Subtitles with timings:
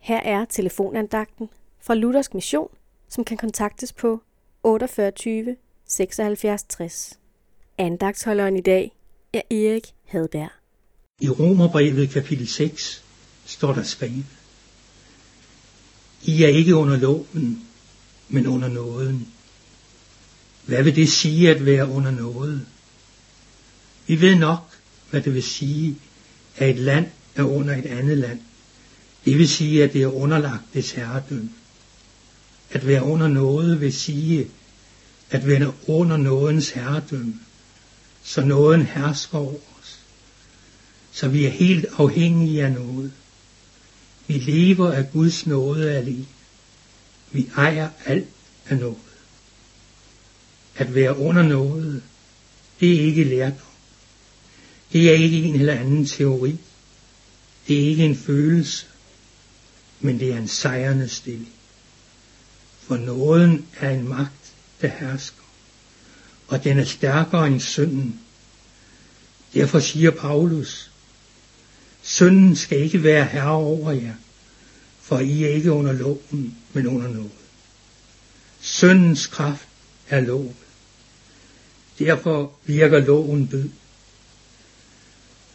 [0.00, 1.48] Her er telefonandagten
[1.80, 2.68] fra Luthersk Mission,
[3.08, 4.22] som kan kontaktes på
[4.62, 7.18] 48 76 60.
[7.78, 8.92] Andagtsholderen i dag
[9.32, 10.50] er Erik Hadberg.
[11.20, 13.04] I Romerbrevet kapitel 6
[13.44, 14.24] står der skrevet,
[16.22, 17.68] I er ikke under loven,
[18.28, 19.28] men under nåden.
[20.66, 22.66] Hvad vil det sige at være under noget?
[24.06, 24.78] Vi ved nok,
[25.10, 25.96] hvad det vil sige,
[26.56, 28.40] at et land er under et andet land.
[29.24, 31.50] Det vil sige, at det er underlagt dets herredømme.
[32.70, 34.48] At være under noget vil sige,
[35.30, 37.34] at være under nådens herredømme,
[38.22, 39.98] så nåden hersker over os.
[41.12, 43.12] Så vi er helt afhængige af noget.
[44.26, 46.26] Vi lever af Guds nåde alene.
[47.32, 48.28] Vi ejer alt
[48.68, 48.96] af noget.
[50.76, 52.02] At være under noget,
[52.80, 53.66] det er ikke lærdom.
[54.92, 56.56] Det er ikke en eller anden teori.
[57.68, 58.86] Det er ikke en følelse,
[60.00, 61.52] men det er en sejrende stilling.
[62.80, 65.42] For nåden er en magt, der hersker,
[66.48, 68.20] og den er stærkere end synden.
[69.54, 70.90] Derfor siger Paulus,
[72.02, 74.14] synden skal ikke være herre over jer,
[75.00, 77.30] for I er ikke under loven, men under noget.
[78.60, 79.68] Syndens kraft
[80.08, 80.56] er loven.
[81.98, 83.68] Derfor virker loven død.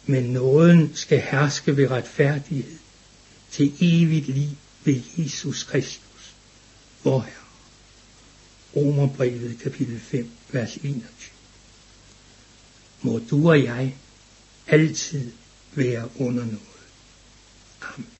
[0.06, 2.78] Men nåden skal herske ved retfærdighed
[3.56, 4.48] til evigt liv
[4.84, 6.34] ved Jesus Kristus,
[7.04, 7.46] vor Herre.
[8.76, 11.04] Romerbrevet kapitel 5, vers 21.
[13.02, 13.96] Må du og jeg
[14.66, 15.32] altid
[15.74, 16.60] være under noget.
[17.82, 18.16] Amen.